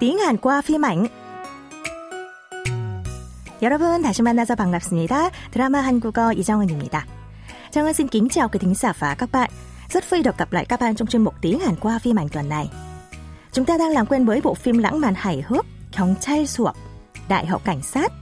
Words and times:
tiếng 0.00 0.18
Hàn 0.18 0.36
qua 0.36 0.62
phim 0.62 0.84
ảnh. 0.84 1.06
여러분 3.62 4.02
다시 4.02 4.22
만나서 4.22 4.54
반갑습니다. 4.54 5.30
드라마 5.50 5.80
한국어 5.80 6.32
이정은입니다. 6.32 7.06
정은 7.70 7.92
xin 7.92 8.08
kính 8.08 8.28
chào 8.28 8.48
quý 8.48 8.58
thính 8.58 8.74
giả 8.74 8.92
và 8.98 9.14
các 9.14 9.32
bạn. 9.32 9.50
Rất 9.88 10.10
vui 10.10 10.22
được 10.22 10.38
gặp 10.38 10.52
lại 10.52 10.64
các 10.64 10.80
bạn 10.80 10.94
trong 10.94 11.08
chuyên 11.08 11.22
mục 11.22 11.34
tiếng 11.40 11.60
Hàn 11.60 11.76
qua 11.76 11.98
phim 11.98 12.18
ảnh 12.18 12.28
tuần 12.28 12.48
này. 12.48 12.70
Chúng 13.52 13.64
ta 13.64 13.78
đang 13.78 13.90
làm 13.90 14.06
quen 14.06 14.24
với 14.24 14.40
bộ 14.40 14.54
phim 14.54 14.78
lãng 14.78 15.00
mạn 15.00 15.14
hài 15.16 15.42
hước 15.48 15.66
경찰 15.92 16.46
수업, 16.46 16.76
Đại 17.28 17.46
học 17.46 17.62
Cảnh 17.64 17.82
sát. 17.82 18.12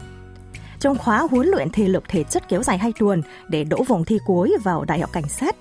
Trong 0.80 0.98
khóa 0.98 1.26
huấn 1.30 1.46
luyện 1.46 1.70
thể 1.70 1.88
lực 1.88 2.04
thể 2.08 2.24
chất 2.24 2.48
kéo 2.48 2.62
dài 2.62 2.78
2 2.78 2.92
tuần 2.98 3.22
để 3.48 3.64
đỗ 3.64 3.82
vòng 3.82 4.04
thi 4.04 4.18
cuối 4.26 4.56
vào 4.64 4.84
Đại 4.84 5.00
học 5.00 5.12
Cảnh 5.12 5.28
sát, 5.28 5.56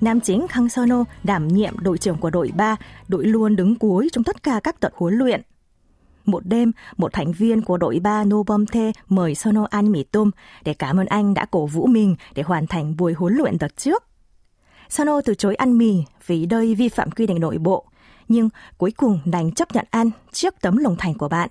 nam 0.00 0.20
chính 0.20 0.46
Kang 0.48 0.68
Sono 0.68 1.04
đảm 1.24 1.48
nhiệm 1.48 1.78
đội 1.78 1.98
trưởng 1.98 2.18
của 2.18 2.30
đội 2.30 2.50
3, 2.56 2.76
đội 3.08 3.24
luôn 3.24 3.56
đứng 3.56 3.74
cuối 3.74 4.08
trong 4.12 4.24
tất 4.24 4.42
cả 4.42 4.60
các 4.64 4.80
đợt 4.80 4.90
huấn 4.94 5.14
luyện. 5.14 5.42
Một 6.27 6.45
đêm, 6.45 6.71
một 6.97 7.13
thành 7.13 7.31
viên 7.31 7.61
của 7.61 7.77
đội 7.77 7.99
ba 7.99 8.23
Nobomte 8.23 8.91
mời 9.09 9.35
Sono 9.35 9.67
ăn 9.69 9.91
mì 9.91 10.03
tôm 10.03 10.31
để 10.63 10.73
cảm 10.73 10.99
ơn 10.99 11.05
anh 11.05 11.33
đã 11.33 11.45
cổ 11.45 11.65
vũ 11.65 11.85
mình 11.85 12.15
để 12.35 12.43
hoàn 12.43 12.67
thành 12.67 12.97
buổi 12.97 13.13
huấn 13.13 13.33
luyện 13.33 13.57
đợt 13.57 13.77
trước. 13.77 14.03
Sono 14.89 15.21
từ 15.21 15.33
chối 15.33 15.55
ăn 15.55 15.77
mì 15.77 16.03
vì 16.25 16.45
đây 16.45 16.75
vi 16.75 16.89
phạm 16.89 17.11
quy 17.11 17.27
định 17.27 17.39
nội 17.39 17.57
bộ, 17.57 17.85
nhưng 18.27 18.49
cuối 18.77 18.91
cùng 18.91 19.19
đành 19.25 19.51
chấp 19.51 19.75
nhận 19.75 19.85
ăn 19.89 20.09
trước 20.31 20.55
tấm 20.61 20.77
lòng 20.77 20.95
thành 20.97 21.13
của 21.13 21.29
bạn. 21.29 21.49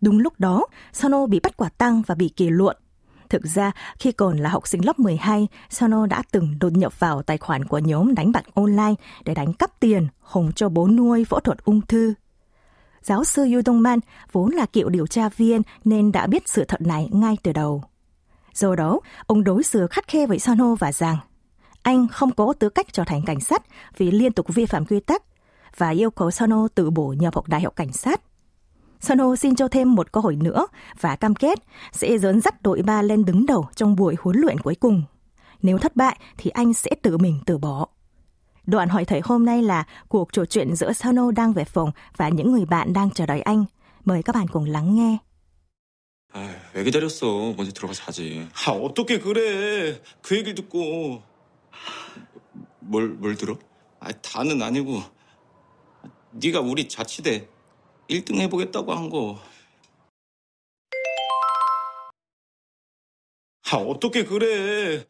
Đúng 0.00 0.18
lúc 0.18 0.32
đó, 0.38 0.66
Sono 0.92 1.26
bị 1.26 1.40
bắt 1.40 1.56
quả 1.56 1.68
tăng 1.68 2.02
và 2.06 2.14
bị 2.14 2.28
kỳ 2.28 2.50
luận. 2.50 2.76
Thực 3.28 3.42
ra, 3.46 3.72
khi 3.98 4.12
còn 4.12 4.36
là 4.36 4.50
học 4.50 4.68
sinh 4.68 4.84
lớp 4.84 4.98
12, 4.98 5.48
Sono 5.70 6.06
đã 6.06 6.22
từng 6.32 6.58
đột 6.60 6.72
nhập 6.72 7.00
vào 7.00 7.22
tài 7.22 7.38
khoản 7.38 7.64
của 7.64 7.78
nhóm 7.78 8.14
đánh 8.14 8.32
bạc 8.32 8.44
online 8.54 8.94
để 9.24 9.34
đánh 9.34 9.52
cắp 9.52 9.80
tiền, 9.80 10.08
hùng 10.20 10.52
cho 10.52 10.68
bố 10.68 10.88
nuôi 10.88 11.24
phẫu 11.24 11.40
thuật 11.40 11.64
ung 11.64 11.80
thư. 11.80 12.14
Giáo 13.04 13.24
sư 13.24 13.42
Yu 13.52 13.60
Dong 13.66 13.82
Man 13.82 13.98
vốn 14.32 14.50
là 14.50 14.66
cựu 14.66 14.88
điều 14.88 15.06
tra 15.06 15.28
viên 15.28 15.62
nên 15.84 16.12
đã 16.12 16.26
biết 16.26 16.48
sự 16.48 16.64
thật 16.64 16.80
này 16.80 17.08
ngay 17.12 17.36
từ 17.42 17.52
đầu. 17.52 17.82
Do 18.54 18.74
đó, 18.74 19.00
ông 19.26 19.44
đối 19.44 19.62
xử 19.62 19.86
khắt 19.86 20.08
khe 20.08 20.26
với 20.26 20.38
Sono 20.38 20.74
và 20.74 20.92
rằng 20.92 21.16
anh 21.82 22.08
không 22.08 22.30
có 22.30 22.52
tư 22.58 22.68
cách 22.68 22.86
trở 22.92 23.04
thành 23.04 23.22
cảnh 23.26 23.40
sát 23.40 23.62
vì 23.96 24.10
liên 24.10 24.32
tục 24.32 24.46
vi 24.54 24.66
phạm 24.66 24.86
quy 24.86 25.00
tắc 25.00 25.22
và 25.76 25.88
yêu 25.90 26.10
cầu 26.10 26.30
Sono 26.30 26.68
tự 26.74 26.90
bổ 26.90 27.14
nhập 27.18 27.34
học 27.34 27.48
đại 27.48 27.60
học 27.60 27.76
cảnh 27.76 27.92
sát. 27.92 28.20
Sono 29.00 29.36
xin 29.36 29.56
cho 29.56 29.68
thêm 29.68 29.94
một 29.94 30.12
cơ 30.12 30.20
hội 30.20 30.36
nữa 30.36 30.66
và 31.00 31.16
cam 31.16 31.34
kết 31.34 31.58
sẽ 31.92 32.18
dẫn 32.18 32.40
dắt 32.40 32.62
đội 32.62 32.82
ba 32.82 33.02
lên 33.02 33.24
đứng 33.24 33.46
đầu 33.46 33.66
trong 33.74 33.96
buổi 33.96 34.16
huấn 34.20 34.36
luyện 34.38 34.60
cuối 34.60 34.74
cùng. 34.74 35.02
Nếu 35.62 35.78
thất 35.78 35.96
bại 35.96 36.18
thì 36.36 36.50
anh 36.50 36.74
sẽ 36.74 36.90
tự 37.02 37.18
mình 37.18 37.40
từ 37.46 37.58
bỏ. 37.58 37.86
Đoạn 38.66 38.88
hỏi 38.88 39.04
thầy 39.04 39.20
hôm 39.24 39.44
nay 39.44 39.62
là 39.62 39.84
cuộc 40.08 40.32
trò 40.32 40.44
chuyện 40.44 40.76
giữa 40.76 40.92
Sono 40.92 41.30
đang 41.30 41.52
về 41.52 41.64
phòng 41.64 41.90
và 42.16 42.28
những 42.28 42.52
người 42.52 42.64
bạn 42.64 42.92
đang 42.92 43.10
chờ 43.10 43.26
đợi 43.26 43.40
anh. 43.42 43.64
Mời 44.04 44.22
các 44.22 44.34
bạn 44.34 44.48
cùng 44.48 44.64
lắng 44.64 44.94
nghe. 44.96 45.18
아, 46.34 46.56
왜 46.74 46.82
기다렸어? 46.82 47.54
먼저 47.56 47.70
들어가 47.72 47.92
자지. 47.94 48.48
아, 48.66 48.72
어떻게 48.72 49.20
그래. 49.20 50.00
그 50.20 50.36
얘기를 50.36 50.54
듣고. 50.56 51.22
뭘, 52.80 53.08
뭘 53.08 53.36
들어? 53.36 53.54
아, 54.00 54.10
다는 54.10 54.60
아니고. 54.60 55.00
네가 56.32 56.60
우리 56.60 56.88
자치대 56.88 57.46
1등 58.08 58.40
해보겠다고 58.40 58.92
한 58.92 59.10
거. 59.10 59.38
아, 63.70 63.76
어떻게 63.76 64.24
그래. 64.24 65.06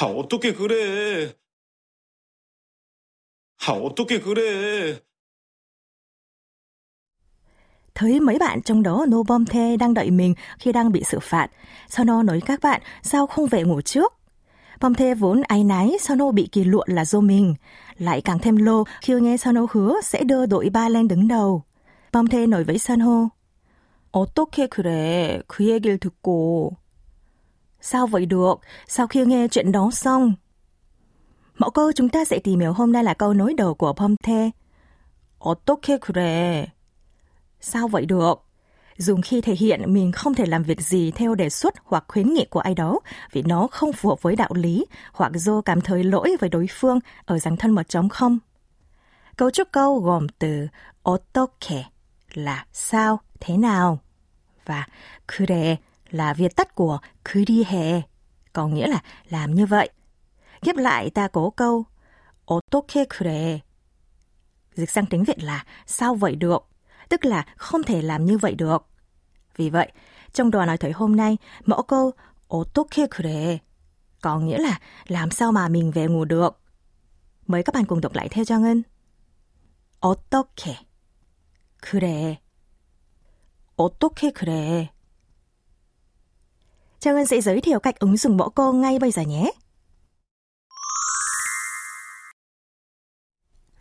아, 0.00 0.06
어떻게 0.06 0.52
그래. 0.52 1.34
아, 3.66 3.72
어떻게 3.72 4.20
그래. 4.20 5.00
Thấy 7.94 8.20
mấy 8.20 8.38
bạn 8.38 8.62
trong 8.62 8.82
đó 8.82 9.06
nô 9.08 9.22
bom 9.22 9.44
thê 9.44 9.76
đang 9.76 9.94
đợi 9.94 10.10
mình 10.10 10.34
khi 10.58 10.72
đang 10.72 10.92
bị 10.92 11.04
xử 11.04 11.18
phạt. 11.20 11.50
Sono 11.88 12.22
nói 12.22 12.40
các 12.46 12.60
bạn 12.62 12.80
sao 13.02 13.26
không 13.26 13.46
về 13.46 13.62
ngủ 13.62 13.80
trước. 13.80 14.12
Bom 14.80 14.94
thê 14.94 15.14
vốn 15.14 15.42
áy 15.42 15.64
náy 15.64 15.96
Sono 16.00 16.30
bị 16.30 16.48
kỳ 16.52 16.64
luận 16.64 16.88
là 16.90 17.04
do 17.04 17.20
mình. 17.20 17.54
Lại 17.98 18.20
càng 18.20 18.38
thêm 18.38 18.56
lô 18.56 18.84
khi 19.00 19.14
nghe 19.14 19.36
Sono 19.36 19.66
hứa 19.70 20.00
sẽ 20.04 20.24
đưa 20.24 20.46
đội 20.46 20.70
ba 20.70 20.88
lên 20.88 21.08
đứng 21.08 21.28
đầu. 21.28 21.62
Bom 22.12 22.26
thê 22.26 22.46
nói 22.46 22.64
với 22.64 22.78
Sono. 22.78 23.28
어떻게 24.12 24.66
그래? 24.66 25.40
그 25.48 25.64
얘기를 25.64 25.98
듣고. 25.98 26.76
Sao 27.80 28.06
vậy 28.06 28.26
được? 28.26 28.54
Sau 28.88 29.06
khi 29.06 29.24
nghe 29.24 29.48
chuyện 29.48 29.72
đó 29.72 29.90
xong. 29.92 30.34
Mẫu 31.58 31.70
câu 31.70 31.92
chúng 31.92 32.08
ta 32.08 32.24
sẽ 32.24 32.38
tìm 32.38 32.60
hiểu 32.60 32.72
hôm 32.72 32.92
nay 32.92 33.04
là 33.04 33.14
câu 33.14 33.34
nối 33.34 33.54
đầu 33.54 33.74
của 33.74 33.92
Bom 33.92 34.14
thê. 34.22 34.50
어떻게 35.38 35.98
그래? 35.98 36.66
Sao 37.60 37.88
vậy 37.88 38.06
được? 38.06 38.34
Dùng 38.96 39.22
khi 39.22 39.40
thể 39.40 39.54
hiện 39.54 39.92
mình 39.92 40.12
không 40.12 40.34
thể 40.34 40.46
làm 40.46 40.62
việc 40.62 40.80
gì 40.80 41.10
theo 41.10 41.34
đề 41.34 41.50
xuất 41.50 41.74
hoặc 41.84 42.04
khuyến 42.08 42.34
nghị 42.34 42.44
của 42.44 42.60
ai 42.60 42.74
đó 42.74 43.00
vì 43.32 43.42
nó 43.42 43.66
không 43.70 43.92
phù 43.92 44.08
hợp 44.08 44.22
với 44.22 44.36
đạo 44.36 44.50
lý 44.54 44.86
hoặc 45.12 45.32
do 45.34 45.60
cảm 45.60 45.80
thấy 45.80 46.04
lỗi 46.04 46.36
với 46.40 46.50
đối 46.50 46.66
phương 46.70 46.98
ở 47.24 47.38
dạng 47.38 47.56
thân 47.56 47.70
mật 47.70 47.88
trống 47.88 48.08
không. 48.08 48.38
Cấu 49.36 49.50
trúc 49.50 49.68
câu 49.72 50.00
gồm 50.00 50.26
từ 50.38 50.68
어떻게 51.02 51.82
là 52.34 52.66
sao, 52.72 53.20
thế 53.40 53.56
nào 53.56 53.98
và 54.66 54.86
그래 55.26 55.76
là 56.10 56.34
viết 56.34 56.56
tắt 56.56 56.74
của 56.74 56.98
그리해, 57.22 58.02
có 58.52 58.68
nghĩa 58.68 58.86
là 58.86 59.02
làm 59.28 59.54
như 59.54 59.66
vậy. 59.66 59.90
Ghép 60.62 60.76
lại 60.76 61.10
ta 61.10 61.28
có 61.28 61.50
câu 61.56 61.84
어떻게 62.46 63.04
그래. 63.08 63.58
Dịch 64.74 64.90
sang 64.90 65.06
tiếng 65.06 65.24
Việt 65.24 65.42
là 65.42 65.64
sao 65.86 66.14
vậy 66.14 66.36
được 66.36 66.68
tức 67.08 67.24
là 67.24 67.46
không 67.56 67.82
thể 67.82 68.02
làm 68.02 68.24
như 68.24 68.38
vậy 68.38 68.54
được. 68.54 68.86
Vì 69.56 69.70
vậy, 69.70 69.92
trong 70.32 70.50
đoạn 70.50 70.66
nói 70.66 70.78
thấy 70.78 70.92
hôm 70.92 71.16
nay, 71.16 71.36
mẫu 71.64 71.82
câu 71.82 72.12
어떻게 72.48 73.06
그래 73.06 73.58
có 74.20 74.40
nghĩa 74.40 74.58
là 74.58 74.78
làm 75.06 75.30
sao 75.30 75.52
mà 75.52 75.68
mình 75.68 75.90
về 75.90 76.06
ngủ 76.06 76.24
được. 76.24 76.60
Mời 77.46 77.62
các 77.62 77.74
bạn 77.74 77.84
cùng 77.84 78.00
đọc 78.00 78.14
lại 78.14 78.28
theo 78.28 78.44
cho 78.44 78.58
Ngân. 78.58 78.82
어떻게 80.00 80.76
그래 81.80 82.40
어떻게 83.76 84.32
그래 84.32 84.90
Trang 87.00 87.16
Ngân 87.16 87.26
sẽ 87.26 87.40
giới 87.40 87.60
thiệu 87.60 87.80
cách 87.80 87.98
ứng 87.98 88.16
dụng 88.16 88.36
mẫu 88.36 88.50
câu 88.50 88.72
ngay 88.72 88.98
bây 88.98 89.10
giờ 89.10 89.22
nhé. 89.22 89.50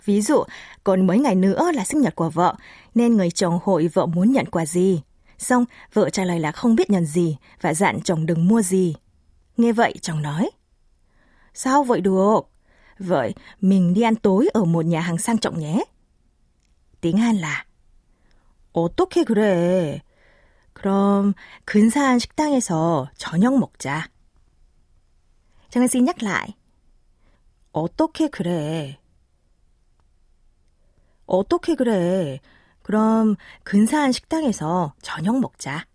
Ví 0.05 0.21
dụ, 0.21 0.43
còn 0.83 1.07
mấy 1.07 1.19
ngày 1.19 1.35
nữa 1.35 1.71
là 1.71 1.83
sinh 1.83 2.01
nhật 2.01 2.15
của 2.15 2.29
vợ, 2.29 2.55
nên 2.95 3.17
người 3.17 3.31
chồng 3.31 3.59
hội 3.63 3.87
vợ 3.87 4.05
muốn 4.05 4.31
nhận 4.31 4.45
quà 4.45 4.65
gì. 4.65 5.01
Xong, 5.37 5.65
vợ 5.93 6.09
trả 6.09 6.23
lời 6.23 6.39
là 6.39 6.51
không 6.51 6.75
biết 6.75 6.89
nhận 6.89 7.05
gì 7.05 7.37
và 7.61 7.73
dặn 7.73 8.01
chồng 8.01 8.25
đừng 8.25 8.47
mua 8.47 8.61
gì. 8.61 8.95
Nghe 9.57 9.71
vậy, 9.71 9.93
chồng 10.01 10.21
nói. 10.21 10.49
Sao 11.53 11.83
vậy 11.83 12.01
được? 12.01 12.41
Vậy, 12.99 13.33
mình 13.61 13.93
đi 13.93 14.01
ăn 14.01 14.15
tối 14.15 14.49
ở 14.53 14.63
một 14.63 14.85
nhà 14.85 15.01
hàng 15.01 15.17
sang 15.17 15.37
trọng 15.37 15.59
nhé. 15.59 15.83
Tiếng 17.01 17.17
Hàn 17.17 17.35
là 17.37 17.65
어떻게 18.73 19.25
그래? 19.25 19.99
그럼 20.75 21.33
근사한 21.65 22.19
식당에서 22.19 23.09
저녁 23.17 23.57
먹자. 23.59 24.09
정은 25.69 25.87
xin 25.87 26.05
nhắc 26.05 26.21
lại. 26.21 26.55
어떻게 27.71 28.27
그래? 28.29 28.99
어떻게 31.25 31.75
그래? 31.75 32.39
그럼 32.83 33.35
근사한 33.63 34.11
식당에서 34.11 34.93
저녁 35.01 35.39
먹자. 35.39 35.85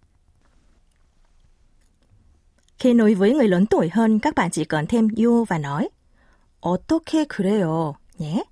Khi 2.79 2.95
nói 2.95 3.15
với 3.15 3.35
người 3.35 3.49
lớn 3.49 3.67
tuổi 3.67 3.91
hơn, 3.93 4.19
các 4.19 4.35
bạn 4.35 4.51
chỉ 4.51 4.65
cần 4.65 4.87
thêm 4.87 5.09
you 5.17 5.45
và 5.45 5.59
nói 5.59 5.89
어떻게 6.61 7.25
그래요 7.25 7.95
nhé. 8.19 8.43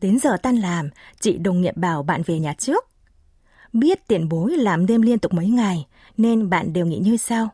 Đến 0.00 0.18
giờ 0.18 0.36
tan 0.42 0.56
làm, 0.56 0.90
chị 1.20 1.38
đồng 1.38 1.60
nghiệp 1.60 1.76
bảo 1.76 2.02
bạn 2.02 2.22
về 2.22 2.38
nhà 2.38 2.54
trước. 2.58 2.84
Biết 3.72 4.08
tiền 4.08 4.28
bối 4.28 4.56
làm 4.56 4.86
đêm 4.86 5.02
liên 5.02 5.18
tục 5.18 5.34
mấy 5.34 5.48
ngày, 5.48 5.86
nên 6.16 6.50
bạn 6.50 6.72
đều 6.72 6.86
nghĩ 6.86 6.98
như 6.98 7.16
sau. 7.16 7.48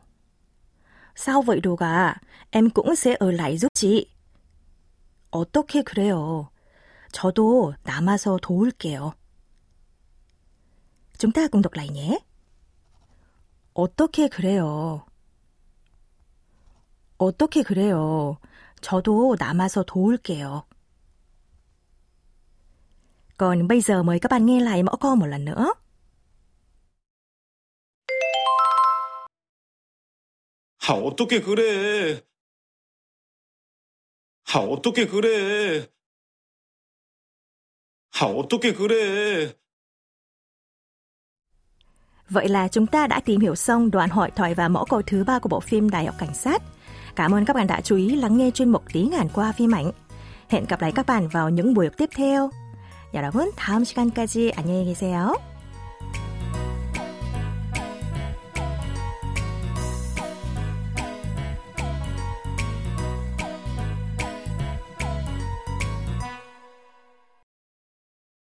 Sao 1.15 1.41
vậy 1.41 1.59
đồ 1.59 1.75
à? 1.79 2.21
Em 2.49 2.69
cũng 2.69 2.95
sẽ 2.95 3.15
ở 3.19 3.31
lại 3.31 3.57
giúp 3.57 3.69
chị. 3.73 4.05
어떻게 5.31 5.83
그래요? 5.83 6.49
저도 7.11 7.73
남아서 7.83 8.37
도울게요. 8.41 9.13
Chúng 11.17 11.31
ta 11.31 11.47
cùng 11.47 11.61
đọc 11.61 11.73
lại 11.73 11.89
nhé. 11.89 12.19
어떻게 13.73 14.29
그래요? 14.29 15.05
어떻게 17.17 17.63
그래요? 17.63 18.37
저도 18.81 19.35
남아서 19.39 19.83
도울게요. 19.83 20.63
Còn 23.37 23.67
bây 23.67 23.81
giờ 23.81 24.03
mời 24.03 24.19
các 24.19 24.31
bạn 24.31 24.45
nghe 24.45 24.59
lại 24.59 24.83
mẫu 24.83 24.97
câu 24.97 25.15
một 25.15 25.25
lần 25.25 25.45
nữa. 25.45 25.73
아, 30.89 30.93
어떻게 30.93 31.41
그래. 31.41 32.21
아, 34.53 34.59
어떻게 34.59 35.07
그래. 35.07 35.87
아, 38.19 38.25
어떻게 38.25 38.73
그래? 38.73 39.53
Vậy 42.29 42.47
là 42.47 42.67
chúng 42.67 42.87
ta 42.87 43.07
đã 43.07 43.19
tìm 43.19 43.39
hiểu 43.41 43.55
xong 43.55 43.91
đoạn 43.91 44.09
hội 44.09 44.31
thoại 44.31 44.53
và 44.53 44.67
mẫu 44.67 44.85
câu 44.85 45.01
thứ 45.01 45.23
ba 45.23 45.39
của 45.39 45.49
bộ 45.49 45.59
phim 45.59 45.89
Đại 45.89 46.05
học 46.05 46.15
Cảnh 46.19 46.33
sát. 46.33 46.61
Cảm 47.15 47.35
ơn 47.35 47.45
các 47.45 47.55
bạn 47.55 47.67
đã 47.67 47.81
chú 47.81 47.95
ý 47.95 48.15
lắng 48.15 48.37
nghe 48.37 48.51
chuyên 48.51 48.69
mục 48.69 48.83
tiếng 48.93 49.11
Hàn 49.11 49.27
qua 49.33 49.51
phim 49.51 49.71
ảnh. 49.75 49.91
Hẹn 50.49 50.65
gặp 50.69 50.81
lại 50.81 50.91
các 50.95 51.05
bạn 51.05 51.27
vào 51.27 51.49
những 51.49 51.73
buổi 51.73 51.89
tiếp 51.89 52.09
theo. 52.15 52.49
여러분, 53.13 53.51
다음 53.55 53.85
시간까지 53.85 54.51
안녕히 54.57 54.85
계세요. 54.85 55.35